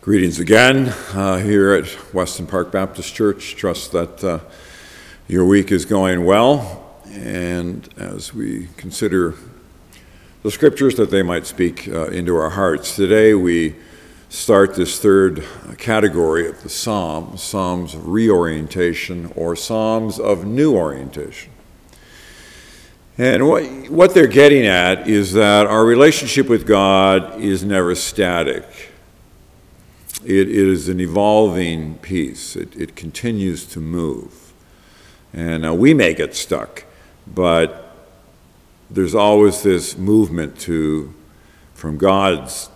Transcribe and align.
Greetings 0.00 0.38
again 0.38 0.94
uh, 1.12 1.38
here 1.38 1.72
at 1.72 2.14
Weston 2.14 2.46
Park 2.46 2.70
Baptist 2.70 3.12
Church. 3.12 3.56
Trust 3.56 3.90
that 3.90 4.22
uh, 4.22 4.38
your 5.26 5.44
week 5.44 5.72
is 5.72 5.84
going 5.84 6.24
well, 6.24 6.94
and 7.10 7.88
as 7.96 8.32
we 8.32 8.68
consider 8.76 9.34
the 10.44 10.52
scriptures 10.52 10.94
that 10.94 11.10
they 11.10 11.24
might 11.24 11.46
speak 11.46 11.88
uh, 11.88 12.06
into 12.06 12.36
our 12.36 12.50
hearts. 12.50 12.94
Today 12.94 13.34
we 13.34 13.74
start 14.28 14.76
this 14.76 15.00
third 15.00 15.42
category 15.78 16.48
of 16.48 16.62
the 16.62 16.68
Psalms 16.68 17.42
Psalms 17.42 17.94
of 17.94 18.08
reorientation 18.08 19.32
or 19.34 19.56
Psalms 19.56 20.20
of 20.20 20.46
new 20.46 20.76
orientation. 20.76 21.50
And 23.18 23.48
what, 23.48 23.64
what 23.90 24.14
they're 24.14 24.28
getting 24.28 24.64
at 24.64 25.08
is 25.08 25.32
that 25.32 25.66
our 25.66 25.84
relationship 25.84 26.48
with 26.48 26.68
God 26.68 27.40
is 27.40 27.64
never 27.64 27.96
static. 27.96 28.92
It 30.28 30.50
is 30.50 30.90
an 30.90 31.00
evolving 31.00 31.94
piece. 32.00 32.54
It, 32.54 32.76
it 32.76 32.94
continues 32.94 33.64
to 33.68 33.80
move. 33.80 34.52
And 35.32 35.64
uh, 35.64 35.72
we 35.72 35.94
may 35.94 36.12
get 36.12 36.34
stuck, 36.34 36.84
but 37.26 37.96
there's 38.90 39.14
always 39.14 39.62
this 39.62 39.96
movement 39.96 40.60
to, 40.60 41.14
from 41.72 41.96
God's 41.96 42.68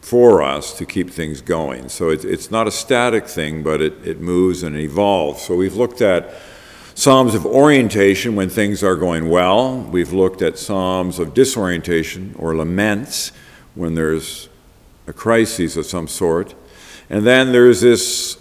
for 0.00 0.42
us 0.42 0.76
to 0.78 0.84
keep 0.84 1.08
things 1.08 1.40
going. 1.40 1.88
So 1.88 2.10
it, 2.10 2.24
it's 2.24 2.50
not 2.50 2.66
a 2.66 2.72
static 2.72 3.28
thing, 3.28 3.62
but 3.62 3.80
it, 3.80 4.04
it 4.04 4.20
moves 4.20 4.64
and 4.64 4.74
evolves. 4.74 5.42
So 5.42 5.54
we've 5.54 5.76
looked 5.76 6.00
at 6.00 6.34
Psalms 6.96 7.36
of 7.36 7.46
orientation 7.46 8.34
when 8.34 8.48
things 8.48 8.82
are 8.82 8.96
going 8.96 9.30
well. 9.30 9.78
We've 9.78 10.12
looked 10.12 10.42
at 10.42 10.58
Psalms 10.58 11.20
of 11.20 11.32
disorientation 11.32 12.34
or 12.40 12.56
laments 12.56 13.30
when 13.76 13.94
there's 13.94 14.48
a 15.06 15.12
crisis 15.12 15.76
of 15.76 15.86
some 15.86 16.08
sort. 16.08 16.56
And 17.12 17.26
then 17.26 17.52
there's 17.52 17.82
this 17.82 18.38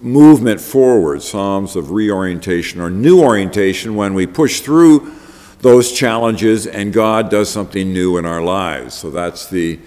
movement 0.00 0.60
forward, 0.60 1.22
Psalms 1.22 1.76
of 1.76 1.92
reorientation 1.92 2.80
or 2.80 2.90
new 2.90 3.22
orientation 3.22 3.94
when 3.94 4.12
we 4.12 4.26
push 4.26 4.60
through 4.60 5.14
those 5.60 5.92
challenges 5.92 6.66
and 6.66 6.92
God 6.92 7.30
does 7.30 7.48
something 7.48 7.92
new 7.92 8.18
in 8.18 8.26
our 8.26 8.42
lives. 8.42 8.94
So 8.94 9.08
that's 9.08 9.46
the, 9.46 9.78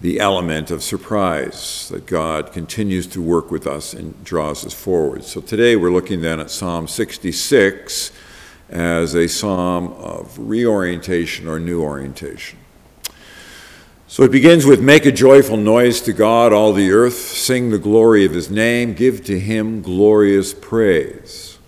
the 0.00 0.20
element 0.20 0.70
of 0.70 0.84
surprise 0.84 1.88
that 1.88 2.06
God 2.06 2.52
continues 2.52 3.08
to 3.08 3.20
work 3.20 3.50
with 3.50 3.66
us 3.66 3.92
and 3.92 4.22
draws 4.22 4.64
us 4.64 4.72
forward. 4.72 5.24
So 5.24 5.40
today 5.40 5.74
we're 5.74 5.90
looking 5.90 6.20
then 6.20 6.38
at 6.38 6.52
Psalm 6.52 6.86
66 6.86 8.12
as 8.68 9.16
a 9.16 9.26
psalm 9.26 9.94
of 9.94 10.38
reorientation 10.38 11.48
or 11.48 11.58
new 11.58 11.82
orientation. 11.82 12.60
So 14.10 14.22
it 14.22 14.32
begins 14.32 14.64
with 14.64 14.80
Make 14.80 15.04
a 15.04 15.12
joyful 15.12 15.58
noise 15.58 16.00
to 16.00 16.14
God, 16.14 16.50
all 16.50 16.72
the 16.72 16.90
earth, 16.92 17.18
sing 17.18 17.68
the 17.68 17.78
glory 17.78 18.24
of 18.24 18.32
his 18.32 18.50
name, 18.50 18.94
give 18.94 19.22
to 19.24 19.38
him 19.38 19.82
glorious 19.82 20.54
praise. 20.54 21.58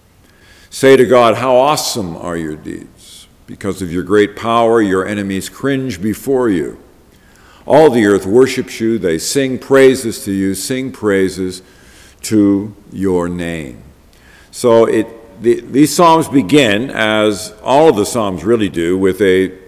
Say 0.71 0.97
to 0.97 1.05
God, 1.05 1.37
How 1.37 1.55
awesome 1.55 2.17
are 2.17 2.39
your 2.39 2.57
deeds! 2.57 3.29
Because 3.47 3.83
of 3.83 3.93
your 3.93 4.05
great 4.05 4.37
power, 4.37 4.81
your 4.81 5.07
enemies 5.07 5.51
cringe 5.51 6.01
before 6.01 6.49
you. 6.49 6.83
All 7.67 7.91
the 7.91 8.07
earth 8.07 8.25
worships 8.25 8.81
you. 8.81 8.99
They 8.99 9.19
sing 9.19 9.59
praises 9.59 10.25
to 10.25 10.33
you, 10.33 10.55
sing 10.55 10.93
praises 10.93 11.61
to 12.23 12.75
your 12.91 13.29
name. 13.29 13.83
So 14.51 14.87
it, 14.87 15.43
the, 15.43 15.61
these 15.61 15.95
Psalms 15.95 16.27
begin, 16.27 16.89
as 16.89 17.55
all 17.63 17.91
of 17.91 17.97
the 17.97 18.07
Psalms 18.07 18.45
really 18.45 18.71
do, 18.71 18.97
with 18.97 19.21
a, 19.21 19.59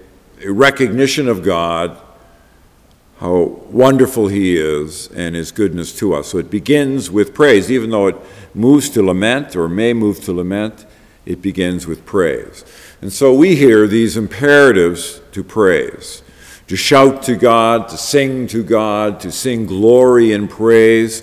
a 0.43 0.51
recognition 0.51 1.29
of 1.29 1.43
God, 1.45 2.01
how 3.23 3.61
wonderful 3.71 4.27
He 4.27 4.57
is, 4.57 5.07
and 5.13 5.37
His 5.37 5.53
goodness 5.53 5.97
to 6.01 6.13
us. 6.13 6.29
So 6.29 6.39
it 6.39 6.51
begins 6.51 7.09
with 7.09 7.33
praise, 7.33 7.71
even 7.71 7.91
though 7.91 8.09
it 8.09 8.17
moves 8.53 8.91
to 8.91 9.03
lament 9.03 9.55
or 9.55 9.69
may 9.69 9.93
move 9.93 10.25
to 10.25 10.33
lament, 10.33 10.85
it 11.25 11.41
begins 11.41 11.87
with 11.87 12.05
praise. 12.05 12.65
And 13.01 13.13
so 13.13 13.33
we 13.33 13.55
hear 13.55 13.87
these 13.87 14.17
imperatives 14.17 15.21
to 15.31 15.45
praise, 15.45 16.23
to 16.67 16.75
shout 16.75 17.23
to 17.23 17.37
God, 17.37 17.89
to 17.91 17.97
sing 17.97 18.49
to 18.49 18.65
God, 18.65 19.21
to 19.21 19.31
sing 19.31 19.67
glory 19.67 20.33
and 20.33 20.51
praise, 20.51 21.23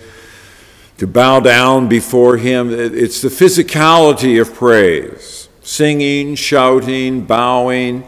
to 0.99 1.05
bow 1.05 1.41
down 1.41 1.89
before 1.89 2.37
Him. 2.37 2.69
It's 2.71 3.21
the 3.21 3.27
physicality 3.27 4.39
of 4.39 4.53
praise 4.53 5.49
singing, 5.61 6.33
shouting, 6.33 7.25
bowing. 7.25 8.03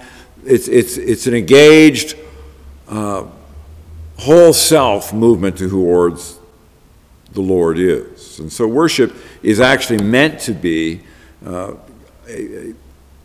It's, 0.45 0.69
it's, 0.69 0.97
it's 0.97 1.27
an 1.27 1.35
engaged, 1.35 2.15
uh, 2.87 3.25
whole 4.21 4.53
self 4.53 5.13
movement 5.13 5.57
to 5.57 5.69
towards 5.69 6.39
the 7.33 7.41
Lord 7.41 7.79
is. 7.79 8.39
And 8.39 8.51
so 8.51 8.67
worship 8.67 9.15
is 9.41 9.59
actually 9.59 10.03
meant 10.03 10.39
to 10.41 10.53
be 10.53 11.01
uh, 11.45 11.73
a, 12.27 12.73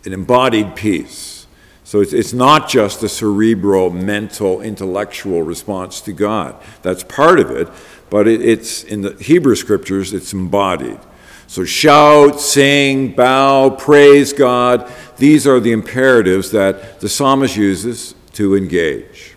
an 0.05 0.13
embodied 0.13 0.75
piece. 0.75 1.45
So 1.83 2.01
it's, 2.01 2.13
it's 2.13 2.33
not 2.33 2.67
just 2.67 3.03
a 3.03 3.09
cerebral, 3.09 3.89
mental, 3.89 4.61
intellectual 4.61 5.41
response 5.43 6.01
to 6.01 6.13
God. 6.13 6.55
That's 6.81 7.03
part 7.03 7.39
of 7.39 7.51
it, 7.51 7.69
but 8.09 8.27
it, 8.27 8.41
it's 8.41 8.83
in 8.83 9.01
the 9.01 9.13
Hebrew 9.13 9.55
scriptures, 9.55 10.13
it's 10.13 10.33
embodied. 10.33 10.99
So 11.45 11.63
shout, 11.63 12.41
sing, 12.41 13.13
bow, 13.13 13.69
praise 13.69 14.33
God. 14.33 14.91
These 15.17 15.47
are 15.47 15.61
the 15.61 15.71
imperatives 15.71 16.51
that 16.51 16.99
the 16.99 17.07
psalmist 17.07 17.55
uses 17.55 18.15
to 18.33 18.55
engage. 18.55 19.36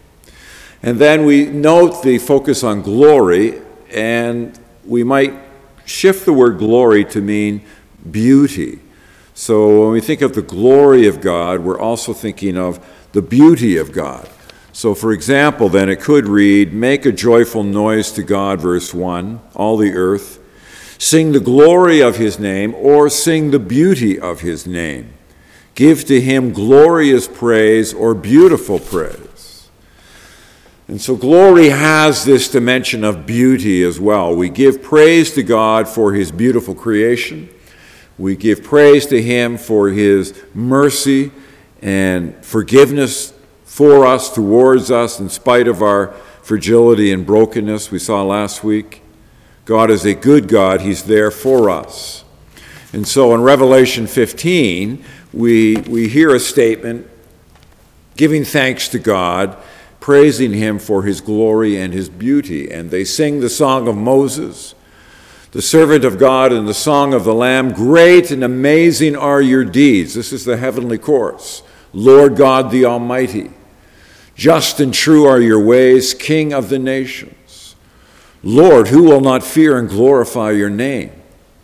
And 0.82 0.98
then 0.98 1.26
we 1.26 1.46
note 1.46 2.02
the 2.02 2.18
focus 2.18 2.64
on 2.64 2.82
glory, 2.82 3.60
and 3.90 4.58
we 4.84 5.04
might 5.04 5.34
shift 5.84 6.24
the 6.24 6.32
word 6.32 6.58
glory 6.58 7.04
to 7.06 7.20
mean 7.20 7.62
beauty. 8.10 8.80
So 9.34 9.84
when 9.84 9.92
we 9.92 10.00
think 10.00 10.22
of 10.22 10.34
the 10.34 10.42
glory 10.42 11.06
of 11.06 11.20
God, 11.20 11.60
we're 11.60 11.78
also 11.78 12.12
thinking 12.12 12.56
of 12.56 12.84
the 13.12 13.22
beauty 13.22 13.76
of 13.76 13.92
God. 13.92 14.28
So, 14.72 14.94
for 14.94 15.12
example, 15.12 15.68
then 15.68 15.88
it 15.88 16.00
could 16.00 16.26
read, 16.26 16.72
Make 16.72 17.04
a 17.04 17.12
joyful 17.12 17.64
noise 17.64 18.12
to 18.12 18.22
God, 18.22 18.60
verse 18.60 18.94
1, 18.94 19.40
all 19.54 19.76
the 19.76 19.92
earth. 19.92 20.38
Sing 20.98 21.32
the 21.32 21.40
glory 21.40 22.00
of 22.00 22.16
his 22.16 22.38
name, 22.38 22.74
or 22.74 23.08
sing 23.08 23.50
the 23.50 23.58
beauty 23.58 24.18
of 24.18 24.40
his 24.40 24.66
name. 24.66 25.12
Give 25.74 26.04
to 26.04 26.20
him 26.20 26.52
glorious 26.52 27.26
praise 27.26 27.92
or 27.92 28.14
beautiful 28.14 28.78
praise. 28.78 29.29
And 30.90 31.00
so, 31.00 31.14
glory 31.14 31.68
has 31.68 32.24
this 32.24 32.50
dimension 32.50 33.04
of 33.04 33.24
beauty 33.24 33.84
as 33.84 34.00
well. 34.00 34.34
We 34.34 34.48
give 34.48 34.82
praise 34.82 35.32
to 35.34 35.44
God 35.44 35.86
for 35.86 36.14
his 36.14 36.32
beautiful 36.32 36.74
creation. 36.74 37.48
We 38.20 38.34
give 38.34 38.62
praise 38.62 39.06
to 39.06 39.22
Him 39.22 39.56
for 39.56 39.88
His 39.88 40.38
mercy 40.52 41.30
and 41.80 42.34
forgiveness 42.44 43.32
for 43.64 44.04
us, 44.04 44.34
towards 44.34 44.90
us, 44.90 45.20
in 45.20 45.30
spite 45.30 45.66
of 45.66 45.80
our 45.80 46.08
fragility 46.42 47.12
and 47.12 47.24
brokenness 47.24 47.90
we 47.90 47.98
saw 47.98 48.22
last 48.22 48.62
week. 48.62 49.00
God 49.64 49.90
is 49.90 50.04
a 50.04 50.14
good 50.14 50.48
God, 50.48 50.82
He's 50.82 51.04
there 51.04 51.30
for 51.30 51.70
us. 51.70 52.24
And 52.92 53.08
so 53.08 53.32
in 53.34 53.40
Revelation 53.40 54.06
15, 54.06 55.02
we, 55.32 55.76
we 55.76 56.08
hear 56.08 56.34
a 56.34 56.40
statement 56.40 57.08
giving 58.16 58.44
thanks 58.44 58.88
to 58.88 58.98
God, 58.98 59.56
praising 60.00 60.52
Him 60.52 60.78
for 60.78 61.02
His 61.02 61.20
glory 61.20 61.80
and 61.80 61.92
His 61.92 62.08
beauty. 62.08 62.70
And 62.70 62.90
they 62.90 63.04
sing 63.04 63.40
the 63.40 63.50
song 63.50 63.86
of 63.86 63.96
Moses 63.96 64.74
the 65.52 65.62
servant 65.62 66.04
of 66.04 66.18
God 66.18 66.52
and 66.52 66.68
the 66.68 66.74
song 66.74 67.12
of 67.12 67.24
the 67.24 67.34
Lamb, 67.34 67.72
Great 67.72 68.30
and 68.30 68.44
amazing 68.44 69.16
are 69.16 69.42
your 69.42 69.64
deeds. 69.64 70.14
This 70.14 70.32
is 70.32 70.44
the 70.44 70.56
heavenly 70.56 70.98
chorus. 70.98 71.62
Lord 71.92 72.36
God 72.36 72.70
the 72.70 72.84
Almighty. 72.84 73.50
Just 74.36 74.78
and 74.78 74.94
true 74.94 75.26
are 75.26 75.40
your 75.40 75.62
ways, 75.62 76.14
King 76.14 76.52
of 76.52 76.68
the 76.68 76.78
nations. 76.78 77.74
Lord, 78.44 78.88
who 78.88 79.02
will 79.02 79.20
not 79.20 79.42
fear 79.42 79.76
and 79.76 79.88
glorify 79.88 80.52
your 80.52 80.70
name? 80.70 81.10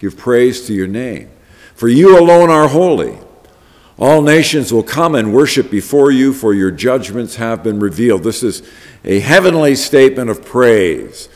Give 0.00 0.16
praise 0.16 0.66
to 0.66 0.74
your 0.74 0.88
name. 0.88 1.30
For 1.76 1.88
you 1.88 2.18
alone 2.18 2.50
are 2.50 2.68
holy. 2.68 3.16
All 3.98 4.20
nations 4.20 4.72
will 4.72 4.82
come 4.82 5.14
and 5.14 5.32
worship 5.32 5.70
before 5.70 6.10
you, 6.10 6.32
for 6.32 6.52
your 6.52 6.70
judgments 6.70 7.36
have 7.36 7.62
been 7.62 7.80
revealed. 7.80 8.22
This 8.24 8.42
is 8.42 8.62
a 9.04 9.20
heavenly 9.20 9.74
statement 9.74 10.28
of 10.28 10.44
praise 10.44 11.28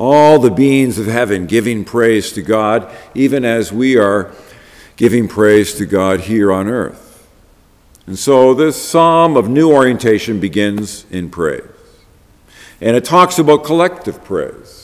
all 0.00 0.38
the 0.38 0.50
beings 0.50 0.98
of 0.98 1.06
heaven 1.06 1.46
giving 1.46 1.84
praise 1.84 2.32
to 2.32 2.40
God, 2.40 2.90
even 3.14 3.44
as 3.44 3.70
we 3.70 3.98
are 3.98 4.32
giving 4.96 5.28
praise 5.28 5.74
to 5.74 5.84
God 5.84 6.20
here 6.20 6.50
on 6.50 6.68
earth. 6.68 7.28
And 8.06 8.18
so 8.18 8.54
this 8.54 8.82
psalm 8.82 9.36
of 9.36 9.50
new 9.50 9.70
orientation 9.70 10.40
begins 10.40 11.04
in 11.10 11.28
praise. 11.28 11.64
And 12.80 12.96
it 12.96 13.04
talks 13.04 13.38
about 13.38 13.62
collective 13.62 14.24
praise. 14.24 14.79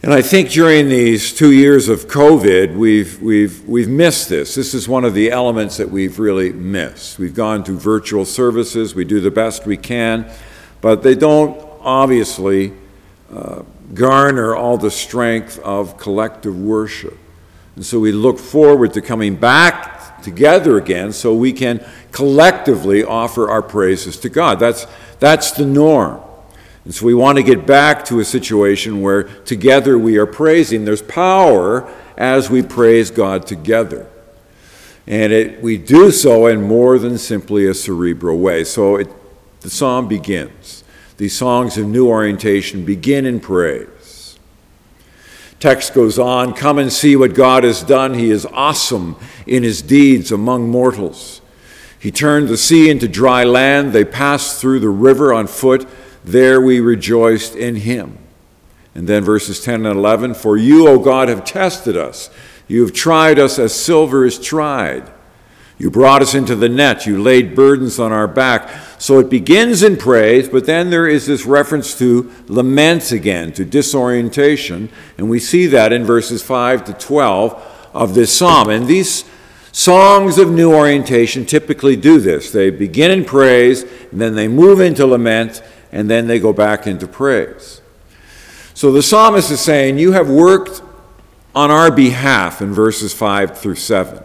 And 0.00 0.14
I 0.14 0.22
think 0.22 0.50
during 0.50 0.88
these 0.88 1.34
two 1.34 1.50
years 1.50 1.88
of 1.88 2.06
COVID, 2.06 2.76
we've, 2.76 3.20
we've, 3.20 3.68
we've 3.68 3.88
missed 3.88 4.28
this. 4.28 4.54
This 4.54 4.72
is 4.72 4.88
one 4.88 5.04
of 5.04 5.12
the 5.12 5.32
elements 5.32 5.76
that 5.78 5.90
we've 5.90 6.20
really 6.20 6.52
missed. 6.52 7.18
We've 7.18 7.34
gone 7.34 7.64
to 7.64 7.72
virtual 7.72 8.24
services, 8.24 8.94
we 8.94 9.04
do 9.04 9.20
the 9.20 9.32
best 9.32 9.66
we 9.66 9.76
can, 9.76 10.30
but 10.80 11.02
they 11.02 11.16
don't 11.16 11.60
obviously 11.80 12.74
uh, 13.32 13.62
garner 13.92 14.54
all 14.54 14.78
the 14.78 14.90
strength 14.92 15.58
of 15.64 15.98
collective 15.98 16.56
worship. 16.56 17.18
And 17.74 17.84
so 17.84 17.98
we 17.98 18.12
look 18.12 18.38
forward 18.38 18.94
to 18.94 19.02
coming 19.02 19.34
back 19.34 20.22
together 20.22 20.78
again 20.78 21.12
so 21.12 21.34
we 21.34 21.52
can 21.52 21.84
collectively 22.12 23.02
offer 23.02 23.50
our 23.50 23.62
praises 23.62 24.16
to 24.18 24.28
God. 24.28 24.60
That's, 24.60 24.86
that's 25.18 25.50
the 25.50 25.66
norm. 25.66 26.20
And 26.84 26.94
so 26.94 27.04
we 27.06 27.14
want 27.14 27.36
to 27.36 27.42
get 27.42 27.66
back 27.66 28.04
to 28.06 28.20
a 28.20 28.24
situation 28.24 29.02
where 29.02 29.24
together 29.24 29.98
we 29.98 30.16
are 30.16 30.26
praising. 30.26 30.84
There's 30.84 31.02
power 31.02 31.92
as 32.16 32.50
we 32.50 32.62
praise 32.62 33.10
God 33.10 33.46
together. 33.46 34.08
And 35.06 35.32
it, 35.32 35.62
we 35.62 35.78
do 35.78 36.10
so 36.10 36.46
in 36.46 36.62
more 36.62 36.98
than 36.98 37.16
simply 37.18 37.66
a 37.66 37.74
cerebral 37.74 38.38
way. 38.38 38.64
So 38.64 38.96
it, 38.96 39.08
the 39.60 39.70
psalm 39.70 40.08
begins. 40.08 40.84
These 41.16 41.36
songs 41.36 41.78
of 41.78 41.86
new 41.86 42.08
orientation 42.08 42.84
begin 42.84 43.26
in 43.26 43.40
praise. 43.40 44.38
Text 45.60 45.94
goes 45.94 46.18
on 46.18 46.54
Come 46.54 46.78
and 46.78 46.92
see 46.92 47.16
what 47.16 47.34
God 47.34 47.64
has 47.64 47.82
done. 47.82 48.14
He 48.14 48.30
is 48.30 48.46
awesome 48.46 49.16
in 49.46 49.62
his 49.62 49.82
deeds 49.82 50.30
among 50.30 50.68
mortals. 50.68 51.40
He 51.98 52.12
turned 52.12 52.48
the 52.48 52.56
sea 52.56 52.90
into 52.90 53.08
dry 53.08 53.42
land. 53.42 53.92
They 53.92 54.04
passed 54.04 54.60
through 54.60 54.80
the 54.80 54.88
river 54.88 55.32
on 55.32 55.48
foot. 55.48 55.88
There 56.28 56.60
we 56.60 56.78
rejoiced 56.80 57.56
in 57.56 57.76
him. 57.76 58.18
And 58.94 59.08
then 59.08 59.24
verses 59.24 59.62
10 59.62 59.86
and 59.86 59.98
11 59.98 60.34
For 60.34 60.56
you, 60.56 60.88
O 60.88 60.98
God, 60.98 61.28
have 61.28 61.44
tested 61.44 61.96
us. 61.96 62.28
You 62.66 62.82
have 62.82 62.92
tried 62.92 63.38
us 63.38 63.58
as 63.58 63.74
silver 63.74 64.26
is 64.26 64.38
tried. 64.38 65.10
You 65.78 65.90
brought 65.90 66.20
us 66.20 66.34
into 66.34 66.54
the 66.54 66.68
net. 66.68 67.06
You 67.06 67.22
laid 67.22 67.54
burdens 67.54 67.98
on 67.98 68.12
our 68.12 68.28
back. 68.28 68.68
So 69.00 69.20
it 69.20 69.30
begins 69.30 69.82
in 69.82 69.96
praise, 69.96 70.48
but 70.48 70.66
then 70.66 70.90
there 70.90 71.06
is 71.06 71.26
this 71.26 71.46
reference 71.46 71.96
to 71.98 72.30
lament 72.48 73.10
again, 73.10 73.52
to 73.52 73.64
disorientation. 73.64 74.90
And 75.16 75.30
we 75.30 75.38
see 75.38 75.66
that 75.68 75.92
in 75.92 76.04
verses 76.04 76.42
5 76.42 76.84
to 76.86 76.92
12 76.92 77.90
of 77.94 78.14
this 78.14 78.36
psalm. 78.36 78.68
And 78.68 78.86
these 78.86 79.24
songs 79.72 80.36
of 80.36 80.50
new 80.50 80.74
orientation 80.74 81.46
typically 81.46 81.96
do 81.96 82.18
this. 82.18 82.50
They 82.50 82.68
begin 82.68 83.12
in 83.12 83.24
praise, 83.24 83.84
and 84.10 84.20
then 84.20 84.34
they 84.34 84.48
move 84.48 84.80
into 84.80 85.06
lament, 85.06 85.62
and 85.92 86.08
then 86.10 86.26
they 86.26 86.38
go 86.38 86.52
back 86.52 86.86
into 86.86 87.06
praise. 87.06 87.80
So 88.74 88.92
the 88.92 89.02
psalmist 89.02 89.50
is 89.50 89.60
saying, 89.60 89.98
You 89.98 90.12
have 90.12 90.30
worked 90.30 90.82
on 91.54 91.70
our 91.70 91.90
behalf 91.90 92.60
in 92.60 92.72
verses 92.72 93.12
5 93.12 93.58
through 93.58 93.74
7. 93.74 94.22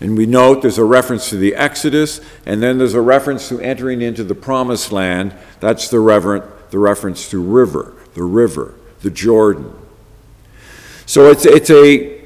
And 0.00 0.18
we 0.18 0.26
note 0.26 0.62
there's 0.62 0.78
a 0.78 0.84
reference 0.84 1.30
to 1.30 1.36
the 1.36 1.54
Exodus, 1.54 2.20
and 2.44 2.60
then 2.60 2.78
there's 2.78 2.94
a 2.94 3.00
reference 3.00 3.48
to 3.50 3.60
entering 3.60 4.02
into 4.02 4.24
the 4.24 4.34
promised 4.34 4.90
land. 4.90 5.32
That's 5.60 5.88
the, 5.88 6.00
reverent, 6.00 6.70
the 6.72 6.80
reference 6.80 7.30
to 7.30 7.40
river, 7.40 7.94
the 8.14 8.24
river, 8.24 8.74
the 9.02 9.10
Jordan. 9.10 9.72
So 11.06 11.30
it's, 11.30 11.46
it's 11.46 11.70
a 11.70 12.20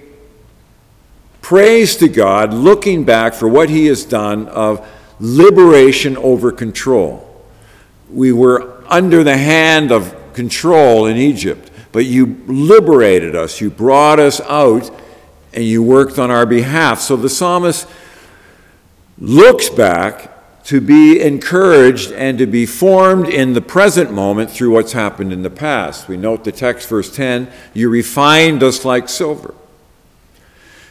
praise 1.43 1.97
to 1.97 2.09
God, 2.09 2.55
looking 2.55 3.05
back 3.05 3.35
for 3.35 3.47
what 3.47 3.69
He 3.69 3.87
has 3.87 4.07
done 4.07 4.49
of 4.49 4.89
liberation 5.21 6.17
over 6.17 6.51
control. 6.53 7.45
We 8.11 8.33
were 8.33 8.76
under 8.91 9.23
the 9.25 9.37
hand 9.37 9.93
of 9.93 10.15
control 10.33 11.07
in 11.07 11.17
Egypt, 11.17 11.71
but 11.93 12.05
you 12.05 12.43
liberated 12.47 13.35
us. 13.35 13.61
You 13.61 13.71
brought 13.71 14.19
us 14.21 14.41
out 14.43 14.91
and 15.53 15.65
you 15.65 15.83
worked 15.83 16.19
on 16.19 16.31
our 16.31 16.47
behalf. 16.47 17.01
So 17.01 17.17
the 17.17 17.31
psalmist 17.31 17.89
looks 19.19 19.69
back 19.69 20.33
to 20.65 20.81
be 20.81 21.21
encouraged 21.21 22.11
and 22.13 22.39
to 22.39 22.47
be 22.47 22.67
formed 22.67 23.29
in 23.29 23.53
the 23.53 23.61
present 23.61 24.13
moment 24.13 24.51
through 24.51 24.71
what's 24.73 24.93
happened 24.93 25.33
in 25.33 25.43
the 25.43 25.51
past. 25.51 26.09
We 26.09 26.17
note 26.17 26.45
the 26.45 26.53
text, 26.53 26.89
verse 26.89 27.15
10 27.15 27.51
You 27.73 27.89
refined 27.89 28.63
us 28.63 28.85
like 28.85 29.09
silver. 29.09 29.55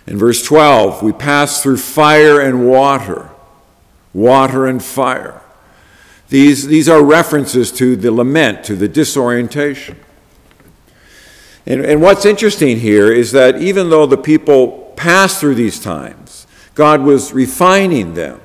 In 0.07 0.18
verse 0.18 0.44
12, 0.44 1.03
we 1.03 1.12
passed 1.12 1.62
through 1.62 1.77
fire 1.77 2.39
and 2.39 2.68
water, 2.68 3.30
water 4.13 4.65
and 4.65 4.83
fire. 4.83 5.42
These, 6.35 6.67
these 6.67 6.89
are 6.89 7.01
references 7.01 7.71
to 7.71 7.95
the 7.95 8.11
lament, 8.11 8.65
to 8.65 8.75
the 8.75 8.89
disorientation. 8.89 9.97
And, 11.65 11.79
and 11.85 12.01
what's 12.01 12.25
interesting 12.25 12.81
here 12.81 13.09
is 13.09 13.31
that 13.31 13.61
even 13.61 13.89
though 13.89 14.05
the 14.05 14.17
people 14.17 14.91
passed 14.97 15.39
through 15.39 15.55
these 15.55 15.79
times, 15.79 16.45
God 16.73 17.03
was 17.03 17.31
refining 17.31 18.15
them. 18.15 18.41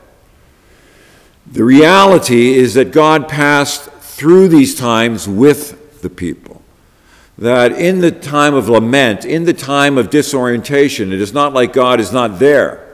The 1.50 1.64
reality 1.64 2.54
is 2.54 2.74
that 2.74 2.92
God 2.92 3.28
passed 3.28 3.90
through 3.90 4.46
these 4.46 4.76
times 4.76 5.26
with 5.26 6.00
the 6.00 6.10
people. 6.10 6.62
That 7.38 7.72
in 7.72 7.98
the 7.98 8.12
time 8.12 8.54
of 8.54 8.68
lament, 8.68 9.24
in 9.24 9.46
the 9.46 9.52
time 9.52 9.98
of 9.98 10.10
disorientation, 10.10 11.12
it 11.12 11.20
is 11.20 11.32
not 11.32 11.54
like 11.54 11.72
God 11.72 11.98
is 11.98 12.12
not 12.12 12.38
there. 12.38 12.86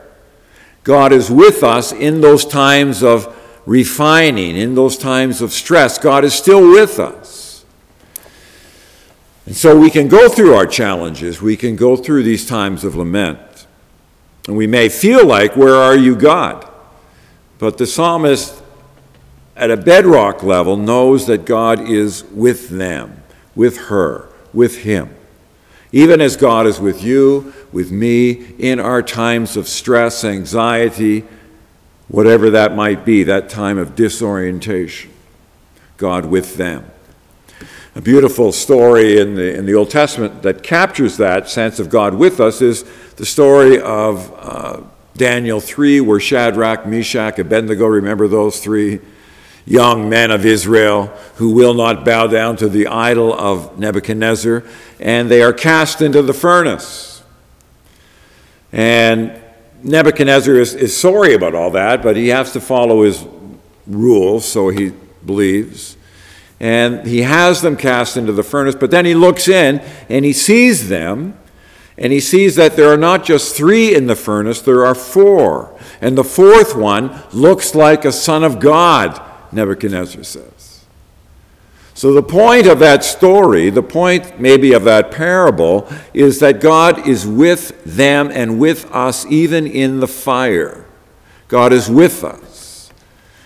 God 0.83 1.13
is 1.13 1.29
with 1.29 1.61
us 1.61 1.91
in 1.91 2.21
those 2.21 2.47
times 2.47 3.03
of 3.03 3.36
refining, 3.67 4.55
in 4.55 4.75
those 4.75 4.97
times 4.97 5.41
of 5.41 5.51
stress. 5.51 5.99
God 5.99 6.23
is 6.23 6.33
still 6.33 6.71
with 6.71 6.99
us. 6.99 7.65
And 9.45 9.55
so 9.55 9.77
we 9.77 9.91
can 9.91 10.07
go 10.07 10.29
through 10.29 10.55
our 10.55 10.65
challenges, 10.65 11.41
we 11.41 11.55
can 11.55 11.75
go 11.75 11.95
through 11.97 12.23
these 12.23 12.47
times 12.47 12.83
of 12.83 12.95
lament. 12.95 13.67
And 14.47 14.55
we 14.55 14.67
may 14.67 14.87
feel 14.87 15.25
like, 15.27 15.55
Where 15.55 15.75
are 15.75 15.95
you, 15.95 16.15
God? 16.15 16.67
But 17.59 17.77
the 17.77 17.85
psalmist, 17.85 18.63
at 19.55 19.69
a 19.69 19.77
bedrock 19.77 20.43
level, 20.43 20.77
knows 20.77 21.27
that 21.27 21.45
God 21.45 21.81
is 21.81 22.23
with 22.25 22.69
them, 22.69 23.21
with 23.53 23.77
her, 23.87 24.29
with 24.53 24.83
him. 24.83 25.13
Even 25.91 26.21
as 26.21 26.37
God 26.37 26.67
is 26.67 26.79
with 26.79 27.03
you, 27.03 27.53
with 27.73 27.91
me, 27.91 28.31
in 28.59 28.79
our 28.79 29.01
times 29.01 29.57
of 29.57 29.67
stress, 29.67 30.23
anxiety, 30.23 31.25
whatever 32.07 32.49
that 32.51 32.75
might 32.75 33.05
be, 33.05 33.23
that 33.23 33.49
time 33.49 33.77
of 33.77 33.95
disorientation. 33.95 35.11
God 35.97 36.25
with 36.25 36.55
them. 36.55 36.89
A 37.95 38.01
beautiful 38.01 38.51
story 38.51 39.19
in 39.19 39.33
the, 39.33 39.57
in 39.57 39.65
the 39.65 39.73
Old 39.73 39.89
Testament 39.89 40.43
that 40.43 40.61
captures 40.61 41.17
that 41.17 41.49
sense 41.49 41.79
of 41.79 41.89
God 41.89 42.13
with 42.13 42.39
us 42.39 42.61
is 42.61 42.85
the 43.15 43.25
story 43.25 43.81
of 43.81 44.31
uh, 44.37 44.81
Daniel 45.15 45.59
3, 45.59 46.01
where 46.01 46.19
Shadrach, 46.19 46.85
Meshach, 46.85 47.39
Abednego, 47.39 47.87
remember 47.87 48.27
those 48.27 48.59
three 48.59 48.99
young 49.65 50.07
men 50.07 50.29
of 50.29 50.45
Israel 50.45 51.07
who 51.35 51.51
will 51.51 51.73
not 51.73 52.05
bow 52.05 52.27
down 52.27 52.55
to 52.57 52.69
the 52.69 52.85
idol 52.85 53.33
of 53.33 53.79
Nebuchadnezzar, 53.79 54.63
and 54.99 55.29
they 55.29 55.41
are 55.41 55.51
cast 55.51 56.01
into 56.01 56.21
the 56.21 56.33
furnace. 56.33 57.23
And 58.71 59.41
Nebuchadnezzar 59.83 60.55
is, 60.55 60.73
is 60.73 60.97
sorry 60.97 61.33
about 61.33 61.55
all 61.55 61.71
that, 61.71 62.01
but 62.01 62.15
he 62.15 62.29
has 62.29 62.51
to 62.53 62.61
follow 62.61 63.03
his 63.03 63.25
rules, 63.85 64.45
so 64.45 64.69
he 64.69 64.91
believes. 65.25 65.97
And 66.59 67.05
he 67.05 67.21
has 67.21 67.61
them 67.61 67.77
cast 67.77 68.17
into 68.17 68.31
the 68.31 68.43
furnace, 68.43 68.75
but 68.75 68.91
then 68.91 69.05
he 69.05 69.13
looks 69.13 69.47
in 69.47 69.79
and 70.09 70.25
he 70.25 70.33
sees 70.33 70.89
them, 70.89 71.37
and 71.97 72.11
he 72.11 72.19
sees 72.19 72.55
that 72.55 72.75
there 72.75 72.91
are 72.91 72.97
not 72.97 73.23
just 73.23 73.55
three 73.55 73.95
in 73.95 74.07
the 74.07 74.15
furnace, 74.15 74.61
there 74.61 74.85
are 74.85 74.95
four. 74.95 75.79
And 76.01 76.17
the 76.17 76.23
fourth 76.23 76.75
one 76.75 77.23
looks 77.31 77.75
like 77.75 78.05
a 78.05 78.11
son 78.11 78.43
of 78.43 78.59
God, 78.59 79.21
Nebuchadnezzar 79.51 80.23
says. 80.23 80.56
So, 81.97 82.13
the 82.13 82.21
point 82.21 82.67
of 82.67 82.77
that 82.77 83.03
story, 83.03 83.71
the 83.71 83.81
point 83.81 84.39
maybe 84.39 84.71
of 84.73 84.83
that 84.83 85.09
parable, 85.09 85.91
is 86.13 86.39
that 86.41 86.61
God 86.61 87.07
is 87.07 87.25
with 87.25 87.83
them 87.85 88.29
and 88.31 88.59
with 88.59 88.85
us 88.91 89.25
even 89.25 89.65
in 89.65 89.99
the 89.99 90.07
fire. 90.07 90.85
God 91.47 91.73
is 91.73 91.89
with 91.89 92.23
us. 92.23 92.91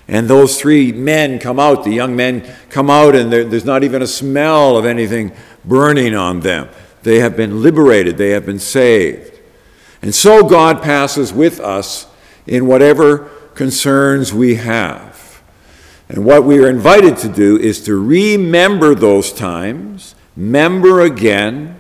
And 0.05 0.27
those 0.27 0.59
three 0.59 0.91
men 0.91 1.39
come 1.39 1.61
out, 1.61 1.85
the 1.85 1.93
young 1.93 2.13
men 2.13 2.53
come 2.69 2.89
out, 2.89 3.15
and 3.15 3.31
there's 3.31 3.63
not 3.63 3.85
even 3.85 4.01
a 4.01 4.07
smell 4.07 4.75
of 4.75 4.83
anything 4.83 5.31
burning 5.63 6.13
on 6.13 6.41
them. 6.41 6.67
They 7.03 7.19
have 7.19 7.37
been 7.37 7.63
liberated, 7.63 8.17
they 8.17 8.31
have 8.31 8.45
been 8.45 8.59
saved. 8.59 9.39
And 10.01 10.13
so 10.13 10.43
God 10.43 10.83
passes 10.83 11.31
with 11.31 11.61
us 11.61 12.05
in 12.45 12.67
whatever 12.67 13.29
concerns 13.55 14.33
we 14.33 14.55
have. 14.55 15.10
And 16.11 16.25
what 16.25 16.43
we 16.43 16.59
are 16.59 16.69
invited 16.69 17.15
to 17.19 17.29
do 17.29 17.57
is 17.57 17.79
to 17.85 17.95
remember 17.95 18.93
those 18.93 19.31
times, 19.31 20.13
member 20.35 20.99
again, 20.99 21.79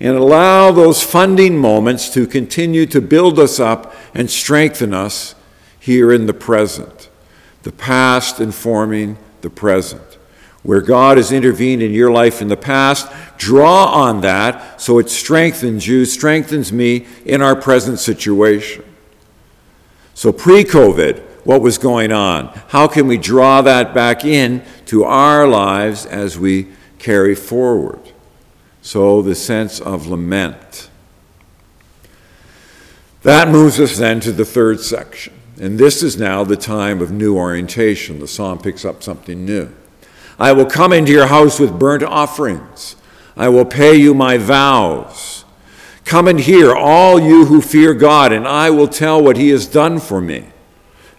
and 0.00 0.16
allow 0.16 0.72
those 0.72 1.02
funding 1.02 1.58
moments 1.58 2.08
to 2.14 2.26
continue 2.26 2.86
to 2.86 3.02
build 3.02 3.38
us 3.38 3.60
up 3.60 3.94
and 4.14 4.30
strengthen 4.30 4.94
us 4.94 5.34
here 5.78 6.10
in 6.10 6.24
the 6.24 6.32
present. 6.32 7.10
The 7.64 7.72
past 7.72 8.40
informing 8.40 9.18
the 9.42 9.50
present. 9.50 10.16
Where 10.62 10.80
God 10.80 11.18
has 11.18 11.30
intervened 11.30 11.82
in 11.82 11.92
your 11.92 12.10
life 12.10 12.40
in 12.40 12.48
the 12.48 12.56
past, 12.56 13.12
draw 13.36 13.88
on 13.92 14.22
that 14.22 14.80
so 14.80 14.98
it 14.98 15.10
strengthens 15.10 15.86
you, 15.86 16.06
strengthens 16.06 16.72
me 16.72 17.06
in 17.26 17.42
our 17.42 17.54
present 17.54 17.98
situation. 17.98 18.84
So, 20.14 20.32
pre 20.32 20.64
COVID, 20.64 21.22
what 21.46 21.62
was 21.62 21.78
going 21.78 22.10
on. 22.10 22.48
How 22.68 22.88
can 22.88 23.06
we 23.06 23.16
draw 23.16 23.62
that 23.62 23.94
back 23.94 24.24
in 24.24 24.62
to 24.86 25.04
our 25.04 25.46
lives 25.46 26.04
as 26.04 26.36
we 26.36 26.66
carry 26.98 27.36
forward? 27.36 28.00
So 28.82 29.22
the 29.22 29.36
sense 29.36 29.80
of 29.80 30.08
lament. 30.08 30.90
That 33.22 33.48
moves 33.48 33.78
us 33.78 33.96
then 33.96 34.18
to 34.20 34.32
the 34.32 34.44
third 34.44 34.80
section. 34.80 35.34
And 35.60 35.78
this 35.78 36.02
is 36.02 36.18
now 36.18 36.42
the 36.42 36.56
time 36.56 37.00
of 37.00 37.12
new 37.12 37.36
orientation. 37.36 38.18
The 38.18 38.28
psalm 38.28 38.58
picks 38.58 38.84
up 38.84 39.04
something 39.04 39.44
new. 39.44 39.72
I 40.40 40.52
will 40.52 40.66
come 40.66 40.92
into 40.92 41.12
your 41.12 41.28
house 41.28 41.60
with 41.60 41.78
burnt 41.78 42.02
offerings. 42.02 42.96
I 43.36 43.48
will 43.50 43.64
pay 43.64 43.94
you 43.94 44.14
my 44.14 44.36
vows. 44.36 45.44
Come 46.04 46.26
and 46.26 46.40
hear, 46.40 46.74
all 46.74 47.20
you 47.20 47.46
who 47.46 47.60
fear 47.60 47.94
God, 47.94 48.32
and 48.32 48.48
I 48.48 48.70
will 48.70 48.88
tell 48.88 49.22
what 49.22 49.36
he 49.36 49.50
has 49.50 49.66
done 49.66 50.00
for 50.00 50.20
me. 50.20 50.46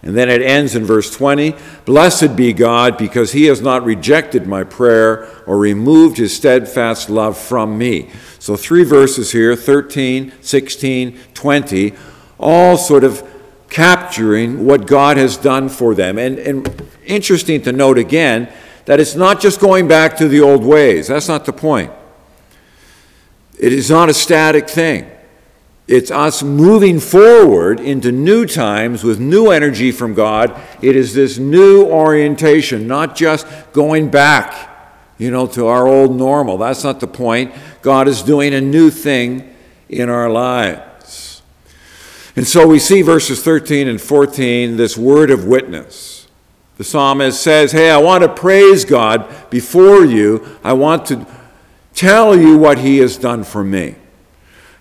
And 0.08 0.16
then 0.16 0.30
it 0.30 0.40
ends 0.40 0.74
in 0.74 0.86
verse 0.86 1.14
20 1.14 1.54
Blessed 1.84 2.34
be 2.34 2.54
God, 2.54 2.96
because 2.96 3.32
he 3.32 3.44
has 3.44 3.60
not 3.60 3.84
rejected 3.84 4.46
my 4.46 4.64
prayer 4.64 5.28
or 5.46 5.58
removed 5.58 6.16
his 6.16 6.34
steadfast 6.34 7.10
love 7.10 7.36
from 7.36 7.76
me. 7.76 8.08
So, 8.38 8.56
three 8.56 8.84
verses 8.84 9.32
here 9.32 9.54
13, 9.54 10.32
16, 10.40 11.18
20, 11.34 11.92
all 12.38 12.78
sort 12.78 13.04
of 13.04 13.22
capturing 13.68 14.64
what 14.64 14.86
God 14.86 15.18
has 15.18 15.36
done 15.36 15.68
for 15.68 15.94
them. 15.94 16.16
And, 16.16 16.38
and 16.38 16.88
interesting 17.04 17.60
to 17.64 17.72
note 17.72 17.98
again 17.98 18.50
that 18.86 19.00
it's 19.00 19.14
not 19.14 19.42
just 19.42 19.60
going 19.60 19.88
back 19.88 20.16
to 20.16 20.26
the 20.26 20.40
old 20.40 20.64
ways. 20.64 21.08
That's 21.08 21.28
not 21.28 21.44
the 21.44 21.52
point. 21.52 21.92
It 23.58 23.74
is 23.74 23.90
not 23.90 24.08
a 24.08 24.14
static 24.14 24.70
thing. 24.70 25.10
It's 25.88 26.10
us 26.10 26.42
moving 26.42 27.00
forward 27.00 27.80
into 27.80 28.12
new 28.12 28.44
times 28.44 29.02
with 29.02 29.18
new 29.18 29.48
energy 29.48 29.90
from 29.90 30.12
God. 30.12 30.54
It 30.82 30.94
is 30.94 31.14
this 31.14 31.38
new 31.38 31.86
orientation, 31.86 32.86
not 32.86 33.16
just 33.16 33.46
going 33.72 34.10
back, 34.10 34.68
you 35.16 35.30
know, 35.30 35.46
to 35.46 35.66
our 35.66 35.88
old 35.88 36.14
normal. 36.14 36.58
That's 36.58 36.84
not 36.84 37.00
the 37.00 37.06
point. 37.06 37.54
God 37.80 38.06
is 38.06 38.22
doing 38.22 38.52
a 38.52 38.60
new 38.60 38.90
thing 38.90 39.54
in 39.88 40.10
our 40.10 40.28
lives. 40.28 41.40
And 42.36 42.46
so 42.46 42.68
we 42.68 42.78
see 42.78 43.00
verses 43.00 43.42
13 43.42 43.88
and 43.88 43.98
14 43.98 44.76
this 44.76 44.98
word 44.98 45.30
of 45.30 45.46
witness. 45.46 46.28
The 46.76 46.84
psalmist 46.84 47.42
says, 47.42 47.72
Hey, 47.72 47.90
I 47.90 47.96
want 47.96 48.22
to 48.24 48.28
praise 48.28 48.84
God 48.84 49.26
before 49.48 50.04
you. 50.04 50.58
I 50.62 50.74
want 50.74 51.06
to 51.06 51.26
tell 51.94 52.38
you 52.38 52.58
what 52.58 52.78
he 52.78 52.98
has 52.98 53.16
done 53.16 53.42
for 53.42 53.64
me. 53.64 53.96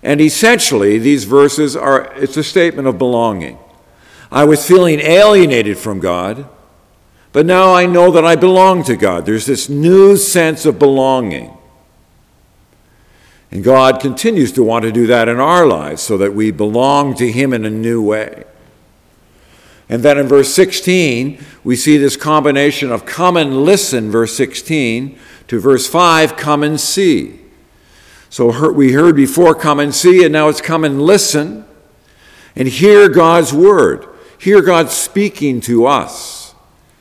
And 0.03 0.21
essentially, 0.21 0.99
these 0.99 1.23
verses 1.23 1.75
are 1.75 2.13
it's 2.15 2.37
a 2.37 2.43
statement 2.43 2.87
of 2.87 2.97
belonging. 2.97 3.57
I 4.31 4.43
was 4.43 4.67
feeling 4.67 4.99
alienated 4.99 5.77
from 5.77 5.99
God, 5.99 6.47
but 7.31 7.45
now 7.45 7.73
I 7.73 7.85
know 7.85 8.11
that 8.11 8.25
I 8.25 8.35
belong 8.35 8.83
to 8.83 8.95
God. 8.95 9.25
There's 9.25 9.45
this 9.45 9.69
new 9.69 10.17
sense 10.17 10.65
of 10.65 10.79
belonging. 10.79 11.57
And 13.51 13.63
God 13.63 14.01
continues 14.01 14.51
to 14.53 14.63
want 14.63 14.83
to 14.83 14.91
do 14.91 15.07
that 15.07 15.29
in 15.29 15.39
our 15.39 15.65
lives 15.65 16.01
so 16.01 16.17
that 16.17 16.33
we 16.33 16.51
belong 16.51 17.15
to 17.15 17.31
Him 17.31 17.53
in 17.53 17.65
a 17.65 17.69
new 17.69 18.01
way. 18.01 18.43
And 19.89 20.03
then 20.03 20.17
in 20.17 20.27
verse 20.27 20.53
16, 20.53 21.41
we 21.63 21.77
see 21.77 21.97
this 21.97 22.17
combination 22.17 22.91
of 22.91 23.05
come 23.05 23.37
and 23.37 23.63
listen, 23.63 24.11
verse 24.11 24.35
16, 24.35 25.17
to 25.47 25.59
verse 25.59 25.87
5, 25.87 26.35
come 26.35 26.61
and 26.61 26.79
see. 26.79 27.39
So 28.29 28.71
we 28.71 28.91
heard 28.91 29.15
before, 29.15 29.55
come 29.55 29.79
and 29.79 29.93
see, 29.93 30.23
and 30.23 30.33
now 30.33 30.49
it's 30.49 30.61
come 30.61 30.83
and 30.83 31.01
listen 31.01 31.65
and 32.55 32.67
hear 32.67 33.07
God's 33.07 33.53
word. 33.53 34.07
Hear 34.37 34.61
God 34.61 34.89
speaking 34.89 35.61
to 35.61 35.85
us 35.85 36.53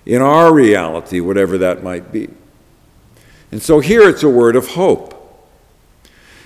in 0.04 0.22
our 0.22 0.52
reality, 0.52 1.20
whatever 1.20 1.58
that 1.58 1.82
might 1.82 2.12
be. 2.12 2.28
And 3.50 3.60
so 3.62 3.80
here 3.80 4.08
it's 4.08 4.22
a 4.22 4.28
word 4.28 4.56
of 4.56 4.68
hope. 4.68 5.12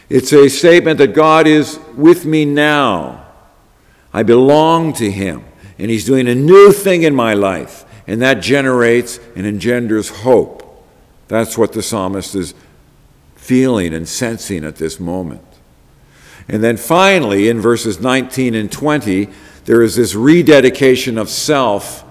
It's 0.08 0.32
a 0.32 0.48
statement 0.48 0.98
that 0.98 1.14
God 1.14 1.46
is 1.46 1.78
with 1.96 2.24
me 2.24 2.44
now. 2.44 3.26
I 4.12 4.24
belong 4.24 4.92
to 4.94 5.10
Him, 5.10 5.44
and 5.78 5.90
He's 5.90 6.04
doing 6.04 6.26
a 6.26 6.34
new 6.34 6.72
thing 6.72 7.04
in 7.04 7.14
my 7.14 7.34
life, 7.34 7.84
and 8.06 8.20
that 8.22 8.40
generates 8.40 9.20
and 9.36 9.46
engenders 9.46 10.08
hope. 10.08 10.84
That's 11.28 11.56
what 11.56 11.72
the 11.72 11.82
psalmist 11.82 12.34
is 12.34 12.54
feeling 13.50 13.92
and 13.92 14.08
sensing 14.08 14.64
at 14.64 14.76
this 14.76 15.00
moment. 15.00 15.42
And 16.46 16.62
then 16.62 16.76
finally, 16.76 17.48
in 17.48 17.60
verses 17.60 17.98
19 17.98 18.54
and 18.54 18.70
20, 18.70 19.28
there 19.64 19.82
is 19.82 19.96
this 19.96 20.14
rededication 20.14 21.18
of 21.18 21.28
self 21.28 22.04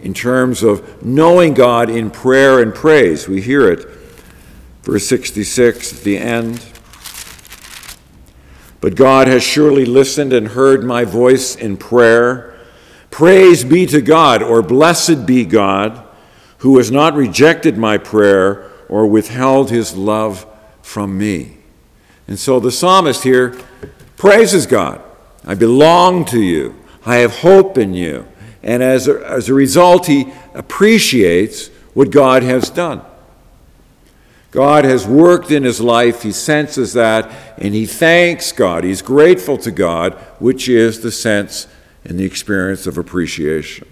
in 0.00 0.14
terms 0.14 0.62
of 0.62 1.04
knowing 1.04 1.52
God 1.52 1.90
in 1.90 2.12
prayer 2.12 2.62
and 2.62 2.72
praise. 2.72 3.26
We 3.26 3.40
hear 3.40 3.68
it, 3.72 3.88
verse 4.84 5.04
66 5.08 5.94
at 5.94 6.04
the 6.04 6.16
end. 6.16 6.64
But 8.80 8.94
God 8.94 9.26
has 9.26 9.42
surely 9.42 9.86
listened 9.86 10.32
and 10.32 10.46
heard 10.46 10.84
my 10.84 11.04
voice 11.04 11.56
in 11.56 11.76
prayer. 11.76 12.56
Praise 13.10 13.64
be 13.64 13.84
to 13.86 14.00
God, 14.00 14.44
or 14.44 14.62
blessed 14.62 15.26
be 15.26 15.44
God, 15.44 16.06
who 16.58 16.76
has 16.76 16.92
not 16.92 17.14
rejected 17.14 17.76
my 17.76 17.98
prayer 17.98 18.70
or 18.88 19.08
withheld 19.08 19.72
his 19.72 19.96
love 19.96 20.46
from 20.84 21.16
me. 21.16 21.56
And 22.28 22.38
so 22.38 22.60
the 22.60 22.70
psalmist 22.70 23.24
here 23.24 23.58
praises 24.16 24.66
God. 24.66 25.00
I 25.44 25.54
belong 25.54 26.26
to 26.26 26.40
you. 26.40 26.76
I 27.04 27.16
have 27.16 27.38
hope 27.38 27.78
in 27.78 27.94
you. 27.94 28.28
And 28.62 28.82
as 28.82 29.08
a, 29.08 29.18
as 29.26 29.48
a 29.48 29.54
result, 29.54 30.06
he 30.06 30.32
appreciates 30.54 31.68
what 31.94 32.10
God 32.10 32.42
has 32.42 32.70
done. 32.70 33.02
God 34.50 34.84
has 34.84 35.06
worked 35.06 35.50
in 35.50 35.64
his 35.64 35.80
life. 35.80 36.22
He 36.22 36.32
senses 36.32 36.92
that, 36.92 37.30
and 37.58 37.74
he 37.74 37.86
thanks 37.86 38.52
God. 38.52 38.84
He's 38.84 39.02
grateful 39.02 39.58
to 39.58 39.70
God, 39.70 40.14
which 40.38 40.68
is 40.68 41.00
the 41.00 41.10
sense 41.10 41.66
and 42.04 42.18
the 42.18 42.24
experience 42.24 42.86
of 42.86 42.96
appreciation. 42.96 43.88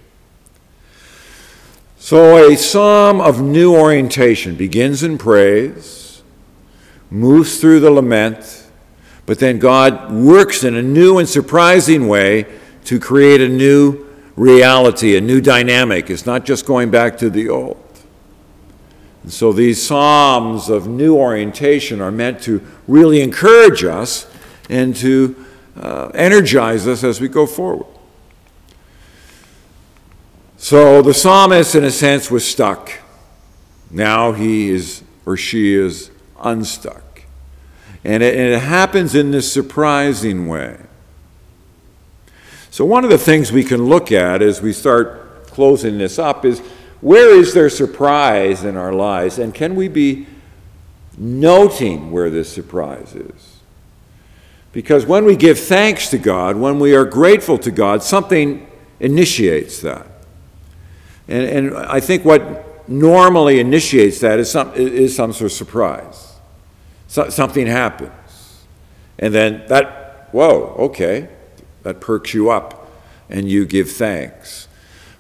So, 1.99 2.51
a 2.51 2.57
psalm 2.57 3.21
of 3.21 3.41
new 3.41 3.75
orientation 3.75 4.55
begins 4.55 5.03
in 5.03 5.19
praise 5.19 6.12
moves 7.13 7.61
through 7.61 7.81
the 7.81 7.91
lament, 7.91 8.67
but 9.27 9.39
then 9.39 9.59
God 9.59 10.11
works 10.11 10.65
in 10.65 10.75
a 10.75 10.83
new 10.83 11.19
and 11.19 11.29
surprising 11.29 12.09
way 12.09 12.47
to 12.87 12.99
create 12.99 13.41
a 13.41 13.49
new 13.49 14.07
reality, 14.35 15.17
a 15.17 15.21
new 15.21 15.41
dynamic. 15.41 16.11
It's 16.11 16.27
not 16.27 16.45
just 16.45 16.67
going 16.67 16.91
back 16.91 17.19
to 17.19 17.31
the 17.31 17.49
old. 17.49 17.79
And 19.23 19.33
so 19.33 19.53
these 19.53 19.81
Psalms 19.81 20.69
of 20.69 20.89
new 20.89 21.17
orientation 21.17 22.01
are 22.01 22.11
meant 22.11 22.43
to 22.45 22.67
really 22.89 23.21
encourage 23.21 23.85
us 23.85 24.27
and 24.69 24.97
to 24.97 25.45
uh, 25.79 26.11
energize 26.15 26.89
us 26.89 27.05
as 27.05 27.21
we 27.21 27.29
go 27.29 27.47
forward. 27.47 27.87
So 30.57 31.03
the 31.03 31.13
psalmist, 31.13 31.75
in 31.75 31.83
a 31.83 31.91
sense, 31.91 32.31
was 32.31 32.49
stuck. 32.49 32.93
Now 33.91 34.31
he 34.31 34.71
is, 34.71 35.03
or 35.27 35.37
she 35.37 35.75
is, 35.75 36.12
unstuck. 36.43 37.13
And 38.05 38.23
it, 38.23 38.35
and 38.35 38.53
it 38.53 38.61
happens 38.61 39.15
in 39.15 39.31
this 39.31 39.53
surprising 39.53 40.49
way. 40.49 40.79
So, 42.71 42.85
one 42.85 43.05
of 43.05 43.11
the 43.11 43.19
things 43.19 43.53
we 43.53 43.65
can 43.65 43.87
look 43.87 44.11
at 44.11 44.43
as 44.43 44.63
we 44.63 44.73
start 44.73 45.47
closing 45.47 45.99
this 45.99 46.19
up 46.19 46.45
is 46.45 46.61
where 47.01 47.37
is 47.37 47.53
there 47.53 47.69
surprise 47.69 48.65
in 48.65 48.77
our 48.77 48.93
lives? 48.93 49.39
And 49.39 49.55
can 49.55 49.75
we 49.75 49.89
be 49.89 50.27
noting 51.19 52.11
where 52.11 52.31
this 52.31 52.51
surprise 52.53 53.15
is? 53.15 53.59
Because 54.73 55.05
when 55.05 55.25
we 55.27 55.37
give 55.37 55.59
thanks 55.59 56.09
to 56.11 56.19
God, 56.19 56.57
when 56.57 56.79
we 56.79 56.95
are 56.95 57.05
grateful 57.05 57.59
to 57.59 57.71
God, 57.71 58.03
something 58.03 58.67
initiates 59.01 59.83
that. 59.83 60.07
And, 61.29 61.45
and 61.45 61.77
I 61.77 62.01
think 62.01 62.25
what 62.25 62.89
normally 62.89 63.61
initiates 63.61 64.21
that 64.21 64.39
is 64.39 64.51
some, 64.51 64.73
is 64.75 65.15
some 65.15 65.33
sort 65.33 65.51
of 65.51 65.57
surprise 65.57 66.32
so, 67.13 67.29
something 67.29 67.67
happens. 67.67 68.65
And 69.19 69.35
then 69.35 69.67
that, 69.67 70.31
whoa, 70.33 70.75
okay, 70.79 71.29
that 71.83 72.01
perks 72.01 72.33
you 72.33 72.49
up 72.49 72.91
and 73.29 73.47
you 73.47 73.67
give 73.67 73.91
thanks. 73.91 74.67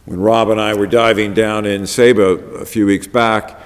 When 0.06 0.18
Rob 0.18 0.48
and 0.48 0.58
I 0.58 0.72
were 0.72 0.86
diving 0.86 1.34
down 1.34 1.66
in 1.66 1.86
Saba 1.86 2.22
a 2.22 2.64
few 2.64 2.86
weeks 2.86 3.06
back, 3.06 3.60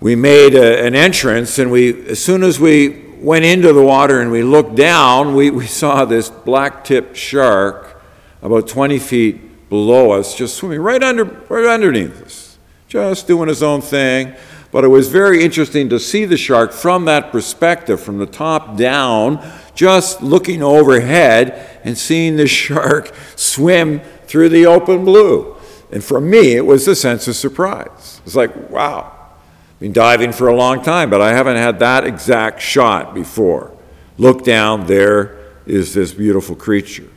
we 0.00 0.16
made 0.16 0.56
a, 0.56 0.84
an 0.84 0.96
entrance, 0.96 1.60
and 1.60 1.70
we, 1.70 2.08
as 2.08 2.20
soon 2.20 2.42
as 2.42 2.58
we 2.58 3.14
went 3.20 3.44
into 3.44 3.72
the 3.72 3.80
water 3.80 4.20
and 4.20 4.32
we 4.32 4.42
looked 4.42 4.74
down, 4.74 5.36
we, 5.36 5.50
we 5.50 5.68
saw 5.68 6.04
this 6.04 6.28
black 6.28 6.82
tipped 6.82 7.16
shark 7.16 8.02
about 8.42 8.66
20 8.66 8.98
feet 8.98 9.68
below 9.68 10.10
us, 10.10 10.34
just 10.34 10.56
swimming 10.56 10.80
right, 10.80 11.00
under, 11.00 11.22
right 11.48 11.66
underneath 11.66 12.20
us, 12.24 12.58
just 12.88 13.28
doing 13.28 13.48
his 13.48 13.62
own 13.62 13.82
thing. 13.82 14.34
But 14.76 14.84
it 14.84 14.88
was 14.88 15.08
very 15.08 15.42
interesting 15.42 15.88
to 15.88 15.98
see 15.98 16.26
the 16.26 16.36
shark 16.36 16.70
from 16.70 17.06
that 17.06 17.32
perspective, 17.32 17.98
from 17.98 18.18
the 18.18 18.26
top 18.26 18.76
down, 18.76 19.42
just 19.74 20.20
looking 20.20 20.62
overhead 20.62 21.80
and 21.82 21.96
seeing 21.96 22.36
the 22.36 22.46
shark 22.46 23.10
swim 23.36 24.00
through 24.26 24.50
the 24.50 24.66
open 24.66 25.02
blue. 25.02 25.56
And 25.90 26.04
for 26.04 26.20
me, 26.20 26.56
it 26.56 26.66
was 26.66 26.86
a 26.88 26.94
sense 26.94 27.26
of 27.26 27.36
surprise. 27.36 28.20
It's 28.26 28.36
like, 28.36 28.68
wow, 28.68 29.14
I've 29.16 29.80
Been 29.80 29.94
diving 29.94 30.32
for 30.32 30.48
a 30.48 30.54
long 30.54 30.82
time, 30.82 31.08
but 31.08 31.22
I 31.22 31.32
haven't 31.32 31.56
had 31.56 31.78
that 31.78 32.04
exact 32.04 32.60
shot 32.60 33.14
before. 33.14 33.72
Look 34.18 34.44
down, 34.44 34.88
there 34.88 35.38
is 35.64 35.94
this 35.94 36.12
beautiful 36.12 36.54
creature. 36.54 37.08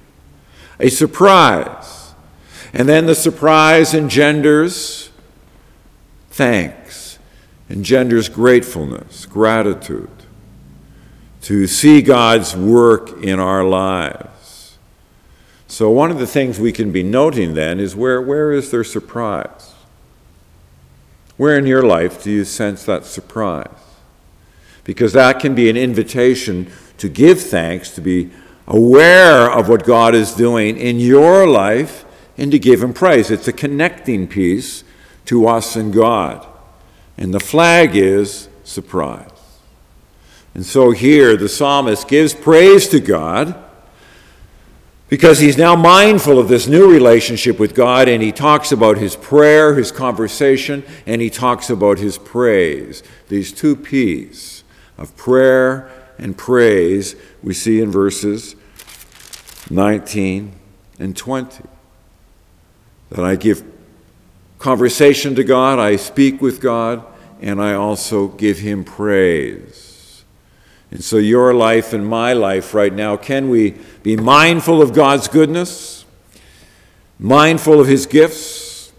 A 0.79 0.87
surprise. 0.87 2.13
And 2.71 2.87
then 2.87 3.05
the 3.05 3.15
surprise 3.15 3.93
engenders 3.93 5.09
thanks, 6.29 7.08
engenders 7.69 8.29
gratefulness, 8.29 9.25
gratitude 9.25 10.09
to 11.41 11.67
see 11.67 12.01
God's 12.01 12.55
work 12.55 13.23
in 13.23 13.39
our 13.39 13.63
lives. 13.63 14.77
So, 15.67 15.89
one 15.89 16.11
of 16.11 16.19
the 16.19 16.27
things 16.27 16.59
we 16.59 16.71
can 16.71 16.91
be 16.91 17.03
noting 17.03 17.53
then 17.53 17.79
is 17.79 17.95
where, 17.95 18.21
where 18.21 18.51
is 18.51 18.71
there 18.71 18.83
surprise? 18.83 19.73
Where 21.37 21.57
in 21.57 21.65
your 21.65 21.83
life 21.83 22.23
do 22.23 22.31
you 22.31 22.43
sense 22.43 22.83
that 22.85 23.05
surprise? 23.05 23.67
Because 24.83 25.13
that 25.13 25.39
can 25.39 25.55
be 25.55 25.69
an 25.69 25.77
invitation 25.77 26.71
to 26.97 27.07
give 27.07 27.39
thanks, 27.39 27.91
to 27.91 28.01
be 28.01 28.31
aware 28.67 29.49
of 29.49 29.69
what 29.69 29.85
God 29.85 30.15
is 30.15 30.33
doing 30.33 30.77
in 30.77 30.99
your 30.99 31.47
life, 31.47 32.03
and 32.37 32.51
to 32.51 32.59
give 32.59 32.83
Him 32.83 32.93
praise. 32.93 33.31
It's 33.31 33.47
a 33.47 33.53
connecting 33.53 34.27
piece 34.27 34.83
to 35.25 35.47
us 35.47 35.75
and 35.75 35.93
God. 35.93 36.45
And 37.19 37.33
the 37.33 37.39
flag 37.39 37.97
is 37.97 38.47
surprise. 38.63 39.29
And 40.55 40.65
so 40.65 40.91
here 40.91 41.35
the 41.35 41.49
psalmist 41.49 42.07
gives 42.07 42.33
praise 42.33 42.87
to 42.87 43.01
God 43.01 43.61
because 45.09 45.39
he's 45.39 45.57
now 45.57 45.75
mindful 45.75 46.39
of 46.39 46.47
this 46.47 46.65
new 46.65 46.89
relationship 46.89 47.59
with 47.59 47.75
God 47.75 48.07
and 48.07 48.23
he 48.23 48.31
talks 48.31 48.71
about 48.71 48.97
his 48.97 49.17
prayer, 49.17 49.75
his 49.75 49.91
conversation, 49.91 50.83
and 51.05 51.21
he 51.21 51.29
talks 51.29 51.69
about 51.69 51.99
his 51.99 52.17
praise. 52.17 53.03
These 53.27 53.51
two 53.51 53.75
P's 53.75 54.63
of 54.97 55.15
prayer 55.17 55.91
and 56.17 56.37
praise 56.37 57.17
we 57.43 57.53
see 57.53 57.81
in 57.81 57.91
verses 57.91 58.55
19 59.69 60.53
and 60.99 61.17
20. 61.17 61.63
That 63.09 63.25
I 63.25 63.35
give 63.35 63.63
conversation 64.59 65.35
to 65.35 65.43
God, 65.43 65.79
I 65.79 65.95
speak 65.95 66.41
with 66.41 66.61
God, 66.61 67.05
and 67.41 67.61
I 67.61 67.73
also 67.73 68.27
give 68.27 68.59
him 68.59 68.83
praise. 68.83 69.89
And 70.91 71.03
so, 71.03 71.17
your 71.17 71.53
life 71.53 71.93
and 71.93 72.05
my 72.05 72.33
life 72.33 72.73
right 72.73 72.93
now, 72.93 73.15
can 73.15 73.49
we 73.49 73.75
be 74.01 74.15
mindful 74.15 74.81
of 74.81 74.93
God's 74.93 75.27
goodness, 75.27 76.03
mindful 77.19 77.79
of 77.79 77.87
His 77.87 78.07
gifts, 78.07 78.91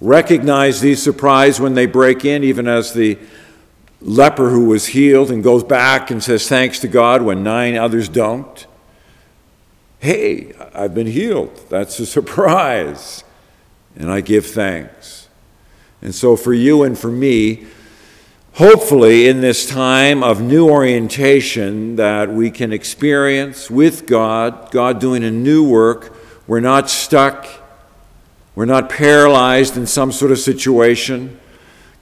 recognize 0.00 0.80
these 0.80 1.02
surprise 1.02 1.58
when 1.58 1.74
they 1.74 1.86
break 1.86 2.24
in, 2.24 2.44
even 2.44 2.68
as 2.68 2.92
the 2.92 3.18
leper 4.00 4.50
who 4.50 4.66
was 4.66 4.88
healed 4.88 5.30
and 5.30 5.42
goes 5.42 5.64
back 5.64 6.10
and 6.12 6.22
says 6.22 6.48
thanks 6.48 6.78
to 6.80 6.88
God 6.88 7.22
when 7.22 7.42
nine 7.42 7.76
others 7.76 8.08
don't? 8.08 8.66
Hey, 9.98 10.52
I've 10.74 10.94
been 10.94 11.08
healed. 11.08 11.60
That's 11.68 11.98
a 11.98 12.06
surprise. 12.06 13.24
And 13.96 14.10
I 14.10 14.20
give 14.20 14.46
thanks. 14.46 15.25
And 16.06 16.14
so, 16.14 16.36
for 16.36 16.54
you 16.54 16.84
and 16.84 16.96
for 16.96 17.10
me, 17.10 17.66
hopefully, 18.52 19.26
in 19.26 19.40
this 19.40 19.68
time 19.68 20.22
of 20.22 20.40
new 20.40 20.70
orientation 20.70 21.96
that 21.96 22.32
we 22.32 22.48
can 22.52 22.72
experience 22.72 23.68
with 23.68 24.06
God, 24.06 24.70
God 24.70 25.00
doing 25.00 25.24
a 25.24 25.32
new 25.32 25.68
work, 25.68 26.16
we're 26.46 26.60
not 26.60 26.88
stuck, 26.88 27.48
we're 28.54 28.66
not 28.66 28.88
paralyzed 28.88 29.76
in 29.76 29.84
some 29.84 30.12
sort 30.12 30.30
of 30.30 30.38
situation. 30.38 31.40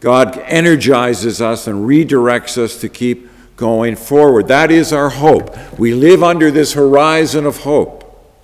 God 0.01 0.37
energizes 0.37 1.41
us 1.41 1.67
and 1.67 1.87
redirects 1.87 2.59
us 2.59 2.79
to 2.83 2.91
keep 2.91 3.31
going 3.57 3.97
forward. 3.97 4.49
That 4.49 4.71
is 4.71 4.93
our 4.93 5.09
hope. 5.09 5.79
We 5.79 5.95
live 5.95 6.23
under 6.23 6.51
this 6.51 6.75
horizon 6.75 7.47
of 7.47 7.63
hope, 7.63 8.37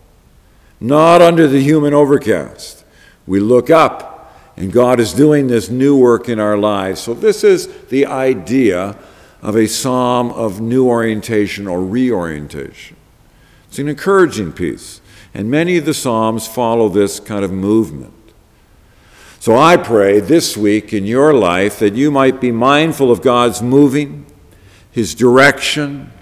not 0.80 1.20
under 1.20 1.46
the 1.46 1.62
human 1.62 1.92
overcast. 1.92 2.82
We 3.26 3.40
look 3.40 3.68
up 3.68 4.09
and 4.60 4.70
God 4.70 5.00
is 5.00 5.14
doing 5.14 5.46
this 5.46 5.70
new 5.70 5.96
work 5.96 6.28
in 6.28 6.38
our 6.38 6.58
lives. 6.58 7.00
So, 7.00 7.14
this 7.14 7.44
is 7.44 7.66
the 7.84 8.04
idea 8.04 8.94
of 9.40 9.56
a 9.56 9.66
psalm 9.66 10.32
of 10.32 10.60
new 10.60 10.86
orientation 10.86 11.66
or 11.66 11.82
reorientation. 11.82 12.98
It's 13.68 13.78
an 13.78 13.88
encouraging 13.88 14.52
piece. 14.52 15.00
And 15.32 15.50
many 15.50 15.78
of 15.78 15.86
the 15.86 15.94
psalms 15.94 16.46
follow 16.46 16.90
this 16.90 17.20
kind 17.20 17.42
of 17.42 17.50
movement. 17.50 18.12
So, 19.38 19.56
I 19.56 19.78
pray 19.78 20.20
this 20.20 20.58
week 20.58 20.92
in 20.92 21.06
your 21.06 21.32
life 21.32 21.78
that 21.78 21.94
you 21.94 22.10
might 22.10 22.38
be 22.38 22.52
mindful 22.52 23.10
of 23.10 23.22
God's 23.22 23.62
moving, 23.62 24.26
His 24.90 25.14
direction, 25.14 26.12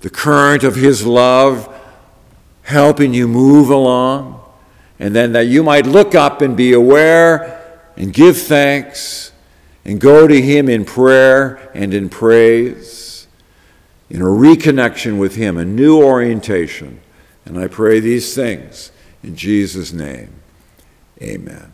the 0.00 0.10
current 0.10 0.64
of 0.64 0.74
His 0.74 1.06
love 1.06 1.72
helping 2.62 3.14
you 3.14 3.28
move 3.28 3.70
along, 3.70 4.44
and 4.98 5.14
then 5.14 5.30
that 5.30 5.46
you 5.46 5.62
might 5.62 5.86
look 5.86 6.16
up 6.16 6.42
and 6.42 6.56
be 6.56 6.72
aware 6.72 7.54
and 7.98 8.12
give 8.12 8.38
thanks 8.38 9.32
and 9.84 10.00
go 10.00 10.26
to 10.26 10.40
Him 10.40 10.68
in 10.68 10.84
prayer 10.84 11.70
and 11.74 11.92
in 11.92 12.08
praise, 12.08 13.26
in 14.08 14.22
a 14.22 14.26
reconnection 14.26 15.18
with 15.18 15.34
Him, 15.34 15.58
a 15.58 15.64
new 15.64 16.00
orientation. 16.00 17.00
And 17.44 17.58
I 17.58 17.66
pray 17.66 17.98
these 17.98 18.34
things 18.34 18.92
in 19.22 19.34
Jesus' 19.34 19.92
name. 19.92 20.32
Amen. 21.20 21.72